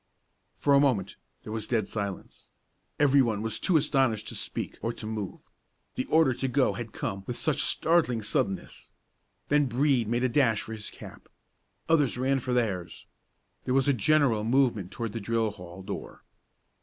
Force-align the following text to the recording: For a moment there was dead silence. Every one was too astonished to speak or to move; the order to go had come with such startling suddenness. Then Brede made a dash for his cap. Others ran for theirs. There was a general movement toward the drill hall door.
For 0.57 0.73
a 0.73 0.79
moment 0.79 1.15
there 1.43 1.51
was 1.53 1.67
dead 1.67 1.87
silence. 1.87 2.49
Every 2.99 3.21
one 3.21 3.43
was 3.43 3.59
too 3.59 3.77
astonished 3.77 4.27
to 4.29 4.35
speak 4.35 4.79
or 4.81 4.91
to 4.93 5.05
move; 5.05 5.47
the 5.93 6.05
order 6.05 6.33
to 6.33 6.47
go 6.47 6.73
had 6.73 6.91
come 6.91 7.23
with 7.27 7.37
such 7.37 7.61
startling 7.61 8.23
suddenness. 8.23 8.89
Then 9.49 9.67
Brede 9.67 10.07
made 10.07 10.23
a 10.23 10.27
dash 10.29 10.63
for 10.63 10.73
his 10.73 10.89
cap. 10.89 11.29
Others 11.87 12.17
ran 12.17 12.39
for 12.39 12.51
theirs. 12.51 13.05
There 13.65 13.75
was 13.75 13.87
a 13.87 13.93
general 13.93 14.43
movement 14.43 14.89
toward 14.89 15.13
the 15.13 15.19
drill 15.21 15.51
hall 15.51 15.83
door. 15.83 16.23